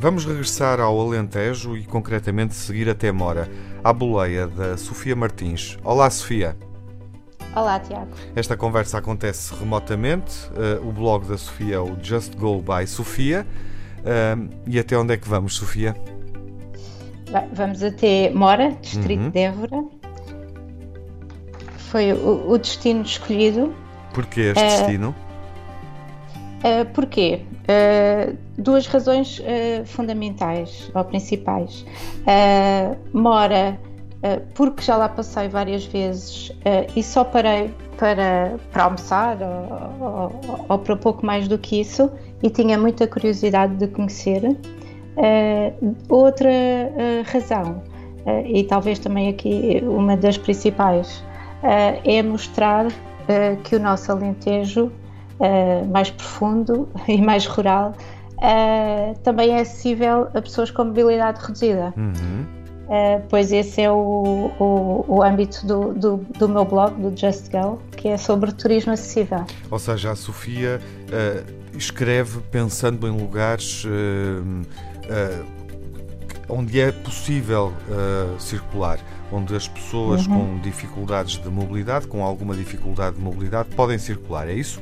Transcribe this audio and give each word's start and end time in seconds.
Vamos 0.00 0.24
regressar 0.24 0.78
ao 0.78 1.00
Alentejo 1.00 1.76
e 1.76 1.82
concretamente 1.82 2.54
seguir 2.54 2.88
até 2.88 3.10
Mora, 3.10 3.50
à 3.82 3.92
boleia 3.92 4.46
da 4.46 4.76
Sofia 4.76 5.16
Martins. 5.16 5.76
Olá, 5.82 6.08
Sofia. 6.08 6.56
Olá, 7.52 7.80
Tiago. 7.80 8.06
Esta 8.36 8.56
conversa 8.56 8.98
acontece 8.98 9.52
remotamente. 9.58 10.46
Uh, 10.52 10.88
o 10.88 10.92
blog 10.92 11.26
da 11.26 11.36
Sofia 11.36 11.74
é 11.74 11.78
o 11.80 11.96
Just 12.00 12.36
Go 12.36 12.62
by 12.62 12.86
Sofia. 12.86 13.44
Uh, 13.98 14.48
e 14.68 14.78
até 14.78 14.96
onde 14.96 15.14
é 15.14 15.16
que 15.16 15.28
vamos, 15.28 15.56
Sofia? 15.56 15.96
Vamos 17.52 17.82
até 17.82 18.30
Mora, 18.30 18.70
distrito 18.80 19.24
uhum. 19.24 19.30
de 19.30 19.38
Évora. 19.40 19.84
Foi 21.90 22.12
o, 22.12 22.52
o 22.52 22.56
destino 22.56 23.02
escolhido. 23.02 23.74
Porquê 24.14 24.52
este 24.54 24.62
uh, 24.62 24.68
destino? 24.68 25.14
Uh, 26.58 26.84
porquê? 26.92 27.40
Uh, 27.68 28.36
duas 28.56 28.86
razões 28.86 29.38
uh, 29.38 29.86
fundamentais 29.86 30.90
ou 30.94 31.04
principais. 31.04 31.84
mora 33.12 33.78
porque 34.52 34.82
já 34.82 34.96
lá 34.96 35.08
passei 35.08 35.46
várias 35.46 35.84
vezes 35.84 36.50
e 36.96 37.04
só 37.04 37.22
parei 37.22 37.72
para, 37.96 38.56
para 38.72 38.82
almoçar 38.82 39.38
ou, 39.40 40.08
ou, 40.08 40.64
ou, 40.70 40.78
para 40.80 40.96
pouco 40.96 41.24
mais 41.24 41.46
do 41.46 41.56
que 41.56 41.80
isso 41.80 42.10
e 42.42 42.50
tinha 42.50 42.76
muita 42.76 43.06
curiosidade 43.06 43.76
de 43.76 43.86
conhecer. 43.86 44.42
outra 46.08 46.50
razão, 47.26 47.80
e 48.44 48.64
talvez 48.64 48.98
também 48.98 49.28
aqui 49.28 49.80
uma 49.84 50.16
das 50.16 50.36
principais, 50.36 51.22
é 52.02 52.20
mostrar 52.20 52.88
que 53.62 53.76
o 53.76 53.78
nosso 53.78 54.10
Alentejo 54.10 54.90
uh, 55.40 55.86
mais 55.88 56.10
profundo 56.10 56.88
e 57.08 57.20
mais 57.20 57.46
rural, 57.46 57.94
uh, 58.36 59.18
também 59.20 59.52
é 59.52 59.60
acessível 59.60 60.28
a 60.34 60.42
pessoas 60.42 60.70
com 60.70 60.84
mobilidade 60.84 61.40
reduzida. 61.40 61.92
Uhum. 61.96 62.46
Uh, 62.86 63.22
pois 63.28 63.52
esse 63.52 63.82
é 63.82 63.90
o, 63.90 64.50
o, 64.58 65.04
o 65.06 65.22
âmbito 65.22 65.66
do, 65.66 65.92
do, 65.92 66.16
do, 66.38 66.48
meu 66.48 66.64
blog, 66.64 66.94
do 66.94 67.14
Just 67.14 67.50
Go, 67.50 67.78
que 67.96 68.08
é 68.08 68.16
sobre 68.16 68.50
turismo 68.52 68.92
acessível. 68.92 69.44
Ou 69.70 69.78
seja, 69.78 70.12
a 70.12 70.16
Sofia 70.16 70.80
escreve 71.76 72.40
pensando 72.50 73.06
em 73.06 73.10
lugares 73.10 73.84
onde 76.48 76.80
é 76.80 76.90
possível 76.90 77.74
circular 78.38 78.98
onde 79.30 79.54
as 79.54 79.68
pessoas 79.68 80.26
uhum. 80.26 80.56
com 80.56 80.60
dificuldades 80.60 81.38
de 81.38 81.48
mobilidade, 81.48 82.06
com 82.06 82.22
alguma 82.24 82.54
dificuldade 82.54 83.16
de 83.16 83.22
mobilidade, 83.22 83.68
podem 83.74 83.98
circular, 83.98 84.48
é 84.48 84.54
isso? 84.54 84.80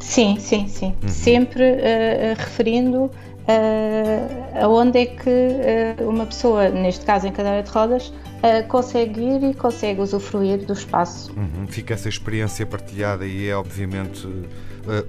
Sim, 0.00 0.38
sim, 0.38 0.68
sim. 0.68 0.94
Uhum. 1.02 1.08
Sempre 1.08 1.62
uh, 1.62 2.34
referindo 2.36 3.04
uh, 3.04 4.64
aonde 4.64 4.98
é 4.98 5.06
que 5.06 5.30
uh, 5.30 6.08
uma 6.08 6.26
pessoa, 6.26 6.68
neste 6.68 7.04
caso 7.04 7.26
em 7.26 7.32
cadeira 7.32 7.62
de 7.62 7.70
rodas, 7.70 8.08
uh, 8.08 8.66
consegue 8.68 9.20
ir 9.20 9.50
e 9.50 9.54
consegue 9.54 10.00
usufruir 10.00 10.64
do 10.66 10.72
espaço. 10.72 11.32
Uhum. 11.36 11.66
Fica 11.66 11.94
essa 11.94 12.08
experiência 12.08 12.66
partilhada 12.66 13.26
e 13.26 13.48
é 13.48 13.56
obviamente 13.56 14.26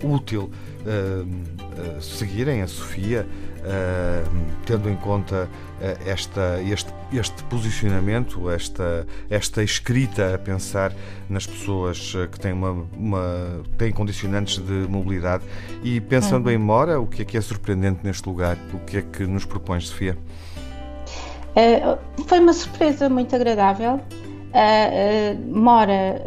útil 0.04 0.52
seguirem 2.00 2.62
a 2.62 2.68
Sofia 2.68 3.26
uh, 3.64 4.30
tendo 4.66 4.90
em 4.90 4.96
conta 4.96 5.48
uh, 5.48 6.10
esta, 6.10 6.62
este, 6.62 6.94
este 7.12 7.44
posicionamento, 7.46 8.50
esta, 8.50 9.08
esta 9.30 9.64
escrita 9.64 10.36
a 10.36 10.38
pensar 10.38 10.94
nas 11.30 11.48
pessoas 11.48 12.14
que 12.32 12.40
têm, 12.40 12.54
uma, 12.54 12.86
uma, 12.96 13.64
têm 13.78 13.92
condicionantes 13.92 14.58
de 14.58 14.88
mobilidade 14.90 15.44
e 15.84 16.00
pensando 16.00 16.48
uhum. 16.48 16.54
em 16.54 16.58
Mora, 16.58 17.00
o 17.00 17.08
que 17.08 17.22
é 17.22 17.26
que 17.26 17.38
é 17.38 17.42
surpreendente 17.42 18.00
neste 18.04 18.28
lugar? 18.28 18.58
O 18.74 18.80
que 18.80 18.98
é 18.98 19.02
que 19.02 19.26
nos 19.26 19.46
propões, 19.46 19.88
Sofia? 19.88 20.18
foi 22.26 22.40
uma 22.40 22.54
surpresa 22.54 23.08
muito 23.08 23.36
agradável. 23.36 24.02
Mora, 25.50 26.22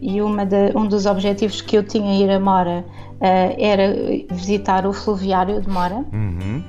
e 0.00 0.22
uma 0.22 0.46
de, 0.46 0.76
um 0.76 0.86
dos 0.86 1.06
objetivos 1.06 1.60
que 1.60 1.76
eu 1.76 1.82
tinha 1.82 2.24
ir 2.24 2.30
a 2.30 2.38
Mora 2.38 2.84
era 3.20 3.92
visitar 4.30 4.86
o 4.86 4.92
fluviário 4.92 5.60
de 5.60 5.68
Mora. 5.68 6.04
Uhum. 6.12 6.62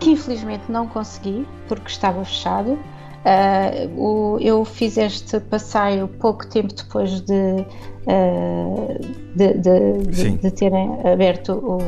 Que 0.00 0.10
infelizmente 0.10 0.64
não 0.68 0.86
consegui 0.86 1.46
porque 1.68 1.88
estava 1.88 2.24
fechado. 2.24 2.78
Uh, 3.20 4.00
o, 4.00 4.38
eu 4.40 4.64
fiz 4.64 4.96
este 4.96 5.40
passeio 5.40 6.08
pouco 6.08 6.46
tempo 6.46 6.72
depois 6.72 7.20
de, 7.20 7.66
uh, 8.06 8.98
de, 9.36 9.54
de, 9.58 10.30
de, 10.38 10.50
terem 10.50 10.98
aberto 11.04 11.52
o, 11.52 11.78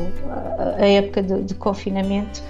a 0.79 0.85
época 0.85 1.23
de, 1.23 1.55
confinamento 1.55 2.43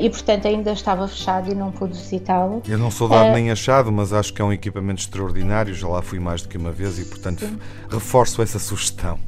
e, 0.00 0.10
portanto, 0.10 0.46
ainda 0.46 0.72
estava 0.72 1.08
fechado 1.08 1.50
e 1.50 1.54
não 1.54 1.70
pude 1.70 1.96
visitá-lo. 1.96 2.62
Eu 2.68 2.76
não 2.76 2.90
sou 2.90 3.08
dado 3.08 3.32
nem 3.32 3.50
achado, 3.50 3.90
mas 3.90 4.12
acho 4.12 4.32
que 4.32 4.42
é 4.42 4.44
um 4.44 4.52
equipamento 4.52 5.00
extraordinário. 5.00 5.74
Já 5.74 5.88
lá 5.88 6.02
fui 6.02 6.18
mais 6.18 6.42
do 6.42 6.48
que 6.48 6.58
uma 6.58 6.70
vez 6.70 6.98
e, 6.98 7.04
portanto, 7.06 7.46
sim. 7.46 7.58
reforço 7.90 8.42
essa 8.42 8.58
sugestão. 8.58 9.18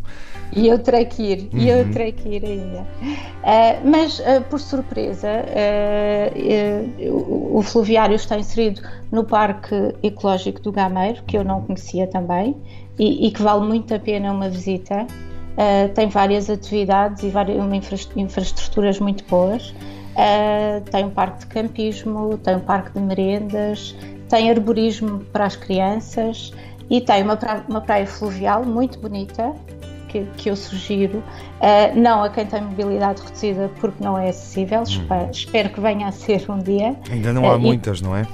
E 0.55 0.69
eu 0.69 0.79
terei 0.79 1.07
que 1.07 1.23
ir, 1.23 1.49
e 1.55 1.69
eu 1.69 1.79
uhum. 1.79 1.93
terei 1.93 2.13
que 2.13 2.29
ir 2.29 2.45
ainda. 2.45 2.81
Uh, 2.81 3.91
mas, 3.91 4.19
uh, 4.19 4.43
por 4.51 4.61
surpresa, 4.61 5.29
uh, 5.29 7.57
o 7.57 7.63
fluviário 7.63 8.15
está 8.15 8.39
inserido 8.39 8.83
no 9.11 9.25
Parque 9.25 9.95
Ecológico 10.03 10.61
do 10.61 10.71
Gameiro, 10.71 11.23
que 11.27 11.39
eu 11.39 11.45
não 11.45 11.63
conhecia 11.63 12.07
também, 12.07 12.55
e, 12.99 13.27
e 13.27 13.31
que 13.31 13.41
vale 13.41 13.67
muito 13.67 13.95
a 13.95 13.99
pena 13.99 14.31
uma 14.31 14.51
visita. 14.51 15.07
tem 15.95 16.09
várias 16.09 16.51
atividades 16.51 17.23
e 17.23 17.31
várias, 17.31 17.57
uma 17.57 17.75
infra 17.75 17.97
infraestruturas 18.17 19.01
muito 19.01 19.25
boas. 19.25 19.75
tem 20.91 21.07
um 21.07 21.11
parque 21.11 21.41
de 21.41 21.47
campismo, 21.47 22.37
tem 22.39 22.57
um 22.57 22.61
parque 22.61 22.93
de 22.93 23.01
merendas, 23.01 23.97
tem 24.29 24.51
arborismo 24.51 25.21
para 25.33 25.47
as 25.47 25.57
crianças 25.57 26.53
e 26.91 27.01
tem 27.01 27.23
uma 27.23 27.37
praia, 27.37 27.65
uma 27.69 27.81
praia 27.81 28.07
fluvial 28.07 28.65
muito 28.65 28.99
bonita 28.99 29.55
que, 30.13 30.27
que 30.37 30.51
eu 30.51 30.57
sugiro, 30.57 31.19
uh, 31.19 31.99
não 31.99 32.23
a 32.23 32.29
quem 32.29 32.45
tem 32.45 32.61
mobilidade 32.61 33.23
reduzida 33.23 33.71
porque 33.81 34.05
não 34.05 34.19
é 34.19 34.29
acessível, 34.29 34.81
hum. 34.81 34.85
espero, 34.85 35.31
espero, 35.31 35.71
que 35.71 35.81
venha 35.81 36.09
a 36.09 36.13
ser 36.13 36.49
um 36.51 36.59
dia. 36.59 36.95
Ainda 37.11 37.33
não 37.33 37.51
há 37.51 37.57
uh, 37.57 37.61
muitas, 37.61 38.01
e, 38.01 38.05
não 38.05 38.15
é? 38.15 38.27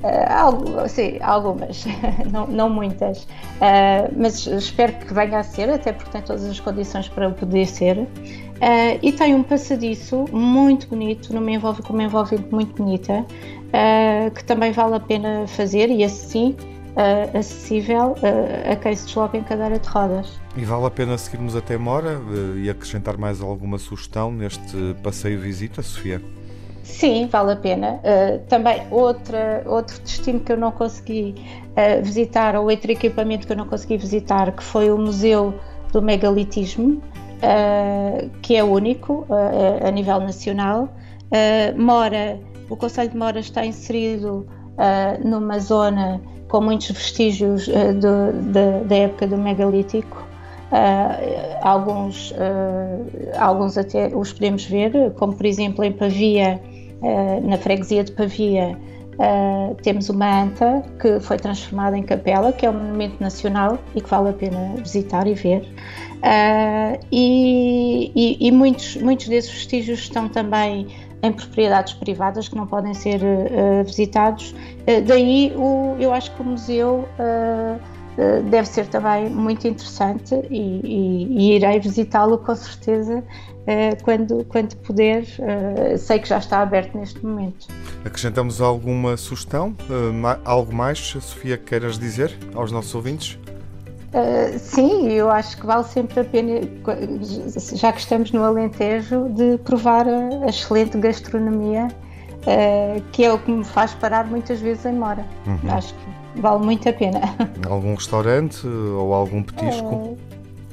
Uh, 0.00 0.88
sim, 0.88 1.18
algumas, 1.20 1.84
não, 2.32 2.46
não 2.46 2.70
muitas, 2.70 3.24
uh, 3.24 4.10
mas 4.16 4.46
espero 4.46 4.94
que 4.94 5.12
venha 5.12 5.40
a 5.40 5.42
ser, 5.42 5.68
até 5.68 5.92
porque 5.92 6.10
tem 6.10 6.22
todas 6.22 6.44
as 6.44 6.58
condições 6.58 7.08
para 7.08 7.28
poder 7.30 7.66
ser. 7.66 7.98
Uh, 7.98 8.98
e 9.02 9.12
tem 9.12 9.34
um 9.34 9.42
passadiço 9.42 10.24
muito 10.32 10.88
bonito, 10.88 11.34
numa 11.34 11.50
envolve, 11.50 11.82
com 11.82 11.92
uma 11.92 12.04
envolvente 12.04 12.46
muito 12.50 12.82
bonita, 12.82 13.24
que 14.34 14.42
também 14.44 14.72
vale 14.72 14.96
a 14.96 15.00
pena 15.00 15.46
fazer 15.46 15.88
e 15.90 16.02
assim 16.02 16.56
uh, 16.96 17.38
acessível 17.38 18.14
uh, 18.18 18.72
a 18.72 18.76
quem 18.76 18.94
se 18.94 19.06
desloca 19.06 19.36
em 19.36 19.42
cadeira 19.42 19.78
de 19.78 19.88
rodas. 19.88 20.40
E 20.56 20.64
vale 20.64 20.86
a 20.86 20.90
pena 20.90 21.16
seguirmos 21.16 21.54
até 21.54 21.76
Mora 21.76 22.18
uh, 22.18 22.58
e 22.58 22.68
acrescentar 22.68 23.16
mais 23.16 23.40
alguma 23.40 23.78
sugestão 23.78 24.30
neste 24.30 24.94
passeio 25.02 25.40
visita, 25.40 25.82
Sofia? 25.82 26.20
Sim, 26.82 27.28
vale 27.28 27.52
a 27.52 27.56
pena. 27.56 28.00
Uh, 28.02 28.40
também 28.48 28.82
outra, 28.90 29.62
outro 29.66 30.00
destino 30.02 30.40
que 30.40 30.52
eu 30.52 30.56
não 30.56 30.72
consegui 30.72 31.34
uh, 31.70 32.02
visitar, 32.02 32.56
ou 32.56 32.68
outro 32.68 32.90
equipamento 32.90 33.46
que 33.46 33.52
eu 33.52 33.56
não 33.56 33.66
consegui 33.66 33.96
visitar, 33.96 34.52
que 34.52 34.62
foi 34.62 34.90
o 34.90 34.98
Museu 34.98 35.54
do 35.92 36.02
Megalitismo, 36.02 36.94
uh, 36.94 38.30
que 38.42 38.56
é 38.56 38.64
único 38.64 39.26
a 39.86 39.90
nível 39.90 40.20
nacional. 40.20 40.88
Mora, 41.76 42.40
o 42.68 42.76
Conselho 42.76 43.10
de 43.10 43.16
Mora 43.16 43.38
está 43.38 43.64
inserido 43.64 44.46
numa 45.24 45.58
zona 45.58 46.20
com 46.50 46.60
muitos 46.60 46.90
vestígios 46.90 47.68
uh, 47.68 47.94
do, 47.94 48.32
de, 48.52 48.84
da 48.84 48.96
época 48.96 49.26
do 49.26 49.38
megalítico. 49.38 50.28
Uh, 50.70 51.58
alguns, 51.62 52.32
uh, 52.32 53.36
alguns 53.38 53.78
até 53.78 54.08
os 54.14 54.32
podemos 54.32 54.64
ver, 54.64 55.12
como 55.14 55.32
por 55.34 55.46
exemplo 55.46 55.84
em 55.84 55.92
Pavia, 55.92 56.60
na 57.42 57.56
freguesia 57.56 58.04
de 58.04 58.12
Pavia, 58.12 58.76
temos 59.82 60.10
uma 60.10 60.42
anta 60.42 60.82
que 61.00 61.18
foi 61.18 61.38
transformada 61.38 61.96
em 61.96 62.02
capela, 62.02 62.52
que 62.52 62.66
é 62.66 62.70
um 62.70 62.74
monumento 62.74 63.16
nacional 63.22 63.78
e 63.94 64.02
que 64.02 64.10
vale 64.10 64.28
a 64.28 64.32
pena 64.34 64.74
visitar 64.76 65.26
e 65.26 65.32
ver. 65.32 65.66
E, 67.10 68.12
e, 68.14 68.48
e, 68.48 68.52
muitos, 68.52 68.96
muitos 68.96 69.28
desses 69.28 69.50
vestígios 69.50 70.00
estão 70.00 70.28
também 70.28 70.88
em 71.22 71.32
propriedades 71.32 71.92
privadas 71.94 72.48
que 72.48 72.56
não 72.56 72.66
podem 72.66 72.94
ser 72.94 73.20
uh, 73.22 73.84
visitados. 73.84 74.52
Uh, 74.52 75.02
daí 75.06 75.52
o, 75.56 75.96
eu 75.98 76.12
acho 76.12 76.34
que 76.34 76.42
o 76.42 76.44
museu 76.44 77.08
uh, 77.18 77.80
deve 78.50 78.68
ser 78.68 78.86
também 78.86 79.30
muito 79.30 79.66
interessante 79.66 80.34
e, 80.50 80.80
e, 80.84 81.38
e 81.38 81.56
irei 81.56 81.80
visitá-lo 81.80 82.36
com 82.38 82.54
certeza 82.54 83.24
quando, 84.02 84.44
quando 84.46 84.76
puder. 84.78 85.24
sei 85.96 86.18
que 86.18 86.28
já 86.28 86.36
está 86.36 86.60
aberto 86.60 86.98
neste 86.98 87.24
momento. 87.24 87.68
Acrescentamos 88.04 88.60
alguma 88.60 89.16
sugestão? 89.16 89.74
algo 90.44 90.74
mais, 90.74 90.98
Sofia, 90.98 91.56
queiras 91.56 91.98
dizer 91.98 92.36
aos 92.54 92.70
nossos 92.70 92.94
ouvintes? 92.94 93.38
Uh, 94.12 94.58
sim, 94.58 95.12
eu 95.12 95.30
acho 95.30 95.56
que 95.56 95.64
vale 95.64 95.84
sempre 95.84 96.20
a 96.20 96.24
pena, 96.24 96.60
já 97.74 97.92
que 97.92 98.00
estamos 98.00 98.32
no 98.32 98.42
Alentejo, 98.42 99.28
de 99.28 99.56
provar 99.58 100.06
a 100.08 100.48
excelente 100.48 100.98
gastronomia 100.98 101.88
uh, 102.40 103.02
que 103.12 103.24
é 103.24 103.32
o 103.32 103.38
que 103.38 103.50
me 103.50 103.64
faz 103.64 103.94
parar 103.94 104.26
muitas 104.26 104.60
vezes 104.60 104.84
em 104.84 104.92
Mora. 104.92 105.24
Uhum. 105.46 105.70
Acho 105.70 105.94
que 105.94 106.40
vale 106.40 106.64
muito 106.64 106.88
a 106.88 106.92
pena. 106.92 107.20
Algum 107.68 107.94
restaurante 107.94 108.66
ou 108.66 109.12
algum 109.12 109.42
petisco? 109.42 109.94
Uh, 109.94 110.16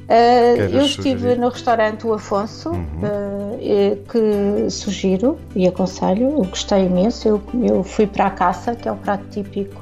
uh, 0.09 0.61
eu 0.61 0.81
estive 0.81 1.19
sugerir? 1.19 1.39
no 1.39 1.49
restaurante 1.49 2.07
O 2.07 2.13
Afonso, 2.13 2.69
uhum. 2.69 3.97
que 4.09 4.69
sugiro 4.69 5.37
e 5.55 5.67
aconselho, 5.67 6.29
eu 6.29 6.45
gostei 6.45 6.85
imenso. 6.85 7.27
Eu, 7.27 7.41
eu 7.63 7.83
fui 7.83 8.07
para 8.07 8.27
a 8.27 8.31
caça, 8.31 8.75
que 8.75 8.87
é 8.87 8.91
um 8.91 8.97
prato 8.97 9.25
típico, 9.29 9.81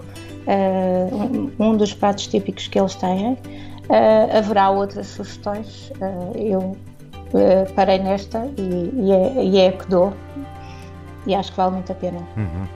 um 1.59 1.75
dos 1.77 1.93
pratos 1.93 2.27
típicos 2.27 2.67
que 2.67 2.79
eles 2.79 2.95
têm. 2.95 3.37
haverá 4.31 4.69
outras 4.69 5.07
sugestões. 5.07 5.91
eu 6.35 6.75
parei 7.75 7.99
nesta 7.99 8.47
e, 8.57 8.91
e, 8.93 9.11
é, 9.11 9.43
e 9.43 9.57
é 9.59 9.67
a 9.67 9.71
que 9.71 9.87
dou 9.87 10.13
e 11.25 11.33
acho 11.33 11.51
que 11.51 11.57
vale 11.57 11.71
muito 11.71 11.91
a 11.91 11.95
pena. 11.95 12.19
Uhum. 12.37 12.67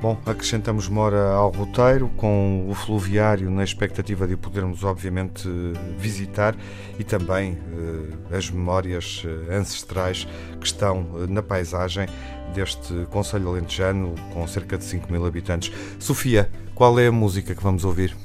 Bom, 0.00 0.16
acrescentamos 0.24 0.88
Mora 0.88 1.32
ao 1.32 1.50
roteiro, 1.50 2.08
com 2.16 2.66
o 2.68 2.74
fluviário 2.74 3.50
na 3.50 3.64
expectativa 3.64 4.28
de 4.28 4.36
podermos, 4.36 4.84
obviamente, 4.84 5.48
visitar 5.96 6.54
e 6.98 7.02
também 7.02 7.54
uh, 7.54 8.36
as 8.36 8.48
memórias 8.48 9.24
uh, 9.24 9.52
ancestrais 9.52 10.26
que 10.60 10.66
estão 10.66 11.00
uh, 11.00 11.26
na 11.28 11.42
paisagem 11.42 12.06
deste 12.54 13.06
Conselho 13.10 13.48
Alentejano, 13.48 14.14
com 14.32 14.46
cerca 14.46 14.78
de 14.78 14.84
5 14.84 15.10
mil 15.10 15.26
habitantes. 15.26 15.72
Sofia, 15.98 16.48
qual 16.78 16.96
é 17.00 17.08
a 17.08 17.12
música 17.12 17.56
que 17.56 17.62
vamos 17.62 17.84
ouvir? 17.84 18.16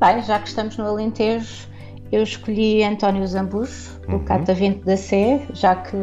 Bem, 0.00 0.20
já 0.24 0.40
que 0.40 0.48
estamos 0.48 0.76
no 0.76 0.84
Alentejo, 0.84 1.68
eu 2.10 2.24
escolhi 2.24 2.82
António 2.82 3.24
Zambujo, 3.24 4.00
uhum. 4.08 4.18
Catavento 4.24 4.84
da 4.84 4.96
Sé, 4.96 5.40
já 5.52 5.76
que 5.76 5.96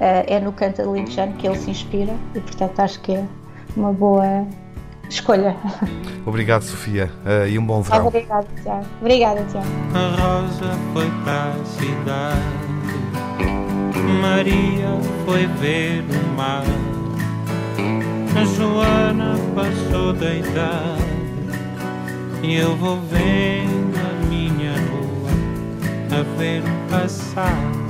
eh, 0.00 0.24
é 0.26 0.40
no 0.40 0.52
canto 0.52 0.82
alentejano 0.82 1.34
que 1.34 1.46
ele 1.46 1.56
se 1.56 1.70
inspira 1.70 2.12
e, 2.34 2.40
portanto, 2.40 2.80
acho 2.80 3.00
que 3.00 3.12
é 3.12 3.24
uma 3.76 3.92
boa 3.92 4.44
escolha. 5.08 5.56
Obrigado, 6.26 6.62
Sofia, 6.62 7.12
uh, 7.24 7.46
e 7.46 7.56
um 7.60 7.64
bom 7.64 7.80
verão. 7.80 8.08
Obrigada, 8.08 8.48
Tiago. 8.60 8.86
Obrigada, 9.00 9.44
Tiago. 9.44 9.66
A 9.94 10.40
Rosa 10.40 10.72
foi 10.92 11.08
para 11.22 11.52
a 11.52 11.64
cidade, 11.64 12.66
Maria 14.20 14.98
foi 15.24 15.46
ver 15.46 16.02
o 16.02 16.36
mar, 16.36 16.64
a 18.36 18.44
Joana 18.44 19.34
passou 19.54 20.12
da 20.12 20.34
idade 20.34 21.06
e 22.42 22.54
eu 22.56 22.76
vou 22.76 23.00
vendo 23.00 23.96
a 23.98 24.26
minha 24.26 24.72
rua 24.72 25.30
a 26.18 26.38
ver 26.38 26.62
o 26.62 26.90
passado. 26.90 27.86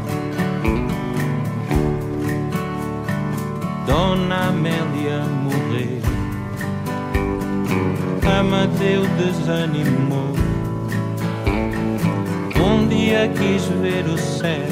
Dona 3.86 4.48
Amélia 4.48 5.24
morreu. 5.42 6.00
Amadeu 8.38 9.02
desanimou. 9.18 10.32
Um 12.56 12.86
dia 12.88 13.28
quis 13.28 13.64
ver 13.80 14.06
o 14.06 14.16
céu. 14.16 14.66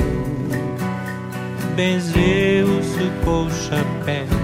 Benzeu-se 1.74 3.10
com 3.24 3.46
o 3.46 3.50
chapéu 3.50 4.43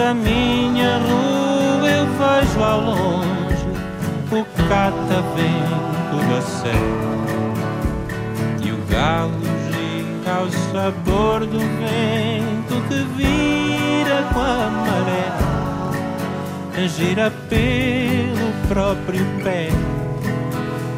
Da 0.00 0.14
minha 0.14 0.96
rua 0.96 1.90
eu 1.90 2.06
vejo 2.06 2.64
ao 2.64 2.80
longe 2.80 3.66
o 4.32 4.44
catavento 4.66 6.16
da 6.26 6.40
serra 6.40 7.10
galo 8.90 9.32
gira 9.70 10.32
ao 10.36 10.50
sabor 10.50 11.46
do 11.46 11.58
vento 11.58 12.76
que 12.88 13.00
vira 13.16 14.22
com 14.32 14.40
a 14.40 14.70
maré, 14.86 15.28
gira 16.88 17.30
pelo 17.48 18.52
próprio 18.68 19.24
pé 19.44 19.68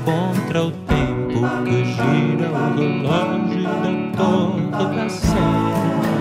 contra 0.04 0.64
o 0.64 0.70
tempo 0.70 1.40
que 1.64 1.84
gira 1.84 2.48
o 2.50 2.54
relógio 2.78 3.64
da 3.64 3.92
torre 4.16 4.94
da 4.94 5.08
Sé. 5.08 6.11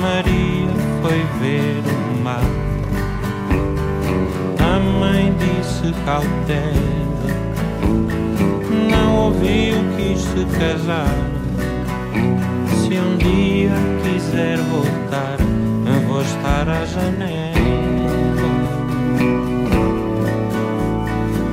Maria 0.00 0.68
foi 1.02 1.24
ver 1.40 1.82
o 1.86 2.22
mar. 2.22 2.40
A 4.60 4.78
mãe 4.78 5.34
disse 5.38 5.92
cautela 6.04 6.98
não 8.90 9.26
ouviu, 9.26 9.76
quis 9.96 10.20
se 10.20 10.44
casar. 10.58 11.14
Se 12.68 12.98
um 12.98 13.16
dia 13.16 13.70
quiser 14.02 14.58
voltar, 14.58 15.38
vou 16.06 16.22
estar 16.22 16.68
à 16.68 16.84
janela 16.84 17.58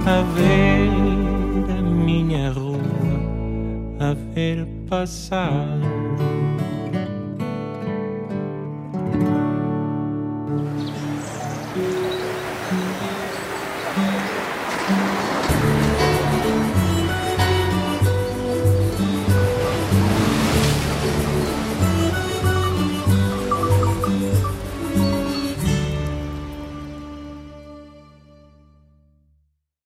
a 0.07 0.21
ver 0.35 1.77
a 1.77 1.81
minha 1.81 2.51
rua, 2.51 2.79
a 3.99 4.13
ver 4.33 4.65
passar. 4.87 5.94